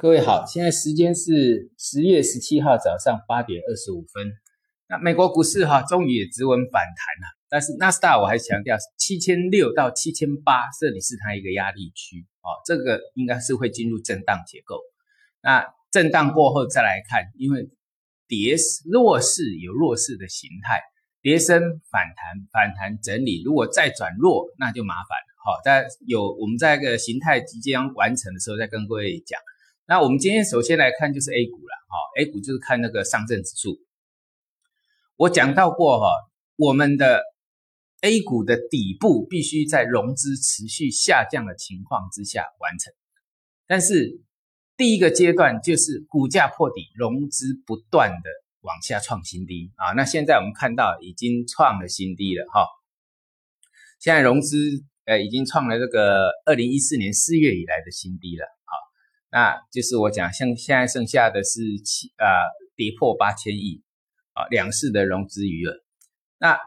[0.00, 4.30] 各位好，现在时间是十月十七号早上八点二十五分。
[4.88, 7.36] 那美国股市哈，终于也止稳反弹了。
[7.48, 14.78] 但是纳斯达我还强调七千六到七千八，这里是它一个压力区哦，这个应该是会进入震荡结构。
[15.42, 17.68] 那震荡过后再来看，因为
[18.28, 18.54] 跌
[18.88, 20.80] 弱势有弱势的形态，
[21.22, 21.60] 跌升
[21.90, 25.34] 反弹，反弹整理，如果再转弱，那就麻烦了。
[25.44, 29.40] 好，在有我们在一个形态即将完成的时候，再跟各位讲。
[29.90, 33.78] 那我们今天首先来看就是 A 股了，哈，A 股就是看那个上证指数。
[35.16, 36.06] 我讲到过哈，
[36.56, 37.22] 我们的
[38.02, 42.92] A 股的底部必须在融资持续下降的情况之下完成，
[43.66, 44.20] 但是
[44.76, 48.28] 第一个阶段就是股价破底，融资不断的
[48.60, 49.92] 往下创新低啊。
[49.92, 52.66] 那现在我们看到已经创了新低了哈，
[53.98, 58.44] 现在融资呃已经创了这个二零一四年四月以来的新低了。
[59.30, 63.82] 那就是我讲，像现在剩下的是七啊，跌破八千亿
[64.32, 65.74] 啊，两市的融资余额。
[66.38, 66.58] 那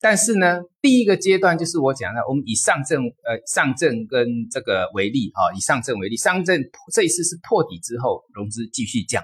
[0.00, 6.60] 但是呢，第一个阶段就是我讲的，我们以上证呃上证跟这个为例啊，以上证为例，上证
[6.92, 9.22] 这一次是破底之后，融资继续降。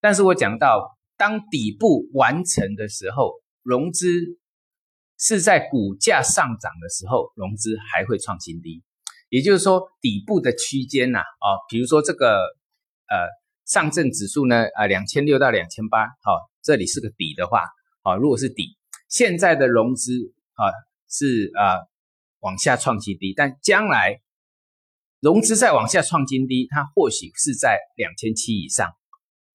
[0.00, 4.08] 但是我讲到，当底部完成的时候，融资
[5.18, 8.82] 是在股价上涨的时候，融资还会创新低。
[9.32, 12.36] 也就是说，底部的区间呐，啊，比如说这个
[13.08, 13.16] 呃
[13.64, 17.64] 上证指数呢，啊两千六到两千八，好，这里是个底的话，
[18.02, 18.76] 啊，如果是底，
[19.08, 20.12] 现在的融资
[20.52, 20.68] 啊
[21.08, 21.80] 是啊
[22.40, 24.20] 往下创新低，但将来
[25.20, 28.90] 融资再往下创新低，它或许是在两千七以上，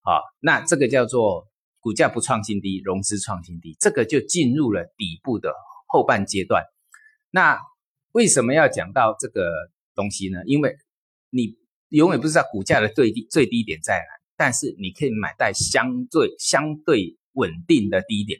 [0.01, 1.47] 啊，那这个叫做
[1.79, 5.53] 股价不创新低，融资创新低，这个就进入了底部的
[5.85, 6.63] 后半阶段，
[7.29, 7.59] 那。
[8.17, 9.47] 为什么要讲到这个
[9.93, 10.39] 东西呢？
[10.47, 10.75] 因为
[11.29, 11.55] 你
[11.89, 18.39] 永远不知道股价的最低最低点在哪，但是你可以买在相对相对稳定的低点，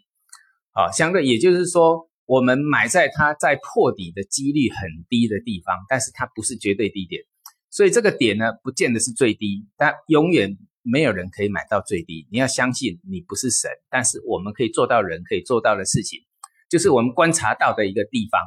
[0.72, 7.22] 啊，相对也就是说，我们买在它在破底的几率很低的地方，但是它不是绝对低点，
[7.70, 12.28] 所以这个点呢，不见得是最低，但永远没有人可以买到最低。
[12.32, 16.22] 你要相信你不是神，但是我们可以做到人可以做到的事情，
[16.68, 18.42] 就是我们观察到的一个地方。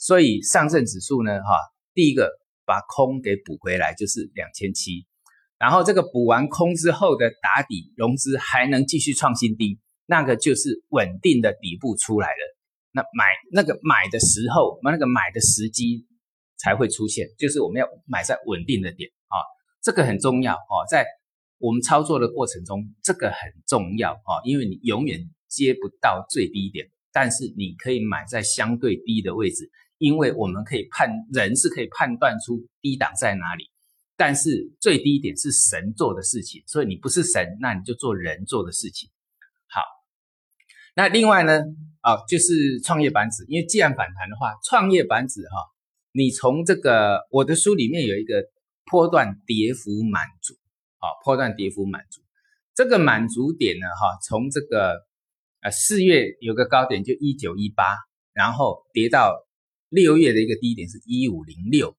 [0.00, 1.54] 所以上证指数呢，哈，
[1.92, 2.30] 第一个
[2.64, 5.06] 把空给补回来就是两千七，
[5.58, 12.56] 然后这个补完空之后的打底融资还能继续创新低，那个就是稳定的底部出来了。
[12.92, 16.06] 那买那个买的时候，那个买的时机
[16.56, 19.36] 才会出现，就是我们要买在稳定的点啊，
[19.82, 21.04] 这个很重要哦，在
[21.58, 29.70] 我们操作的过程中，这个很重要啊，因为你永远接不到最低点，但是你可以买在相对低的位置。
[30.00, 33.70] 因为我们可以判人是可以判断出低档在哪里，
[34.16, 39.10] 但是最低点是神做的事情，所以你不是神，那你就做人做的事情。
[39.68, 39.82] 好，
[40.96, 41.60] 那另外呢，
[42.00, 45.68] 啊，就是创业板指，因为既然反弹的话，创业板指哈，
[46.12, 48.42] 你从这个我的书里面有一个
[48.90, 50.54] 波段跌幅满足，
[50.96, 52.22] 啊，波段跌幅满足，
[52.74, 55.04] 这个满足点呢，哈，从这个
[55.60, 57.84] 呃四月有个高点就一九一八，
[58.32, 59.46] 然后跌到。
[59.90, 61.96] 六月的一个低点是一五零六，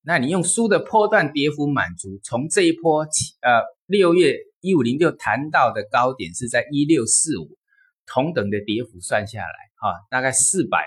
[0.00, 7.58] 那你用书的波段跌幅满足，从这一波起，呃，六月一五零六谈到的高点是在一六四五，
[8.06, 10.86] 同等的跌幅算下来，哈，大概四百，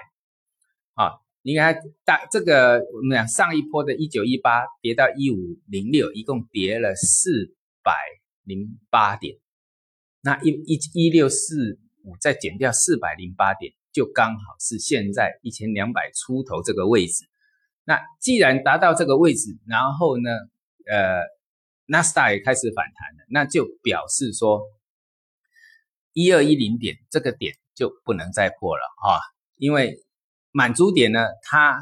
[0.94, 1.74] 啊，应该
[2.06, 7.94] 大这个我们讲上一波的一九一八跌到一五零六，一共跌了四百
[8.44, 9.36] 零八点，
[10.22, 13.74] 那一一一六四五再减掉四百零八点。
[13.96, 17.24] 就刚好是现在一千两百出头这个位置，
[17.86, 20.30] 那既然达到这个位置，然后呢，
[20.86, 21.22] 呃，
[21.86, 24.64] 纳斯达也开始反弹了，那就表示说
[26.12, 29.16] 一二一零点这个点就不能再破了啊，
[29.56, 30.04] 因为
[30.52, 31.80] 满足点呢，它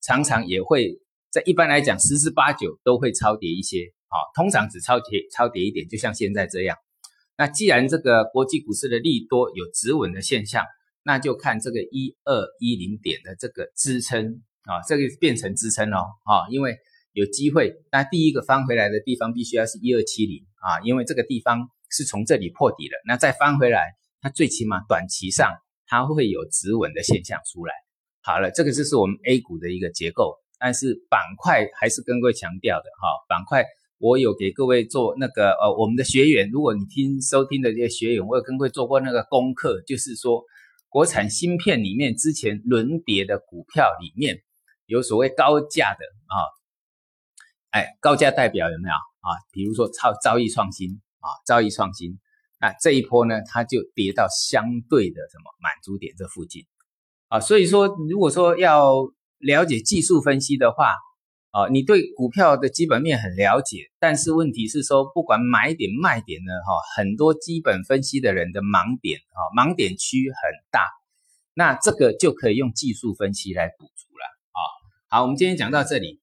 [0.00, 0.98] 常常也会
[1.30, 6.76] 在一般来讲十之八九都会超跌一些啊，通常只超跌超跌一点，就像现在这样。
[7.36, 10.64] 那既然这个国际股市的利多有止稳的现象。
[11.04, 16.76] 那就看这个一二一零点的这个支撑啊，这个变成支撑哦，啊，因为
[17.12, 17.74] 有机会。
[17.90, 25.52] 那第一个翻回来的地方必须要是一二七零啊，因为这个地方是从这里破底了，那再翻回来，它最起码短期上
[25.88, 27.74] 它会有止稳的现象出来。
[28.20, 33.64] 好了，这个就是我们 A 股的一个结构，但是板块还是跟各位强调的哈，板块
[33.98, 40.44] 我有给各位做那个呃，我们的学员，如果你听收听的这些学员，我有跟各位做过那个功课，就是说。
[40.92, 44.42] 国产芯片里面之前轮跌的股票里面
[44.84, 46.36] 有所谓高价的啊，
[47.70, 49.32] 哎，高价代表有没有啊？
[49.52, 52.18] 比如说超兆易创新啊，兆易创新，
[52.60, 56.66] 那这一波呢，它就跌到相对的什么满足点这附近
[57.28, 57.40] 啊。
[57.40, 58.92] 所以说，如果说要
[59.38, 60.94] 了解技术分析的话，
[61.52, 70.88] 啊，你对股票的基本面很了解，但是问题是说，不管买点卖点呢，哈，很多基本分析的人的盲点啊，盲点区很大，
[71.52, 74.60] 那这个就可以用技术分析来补足了啊。
[75.10, 76.21] 好，我们今天讲到这里。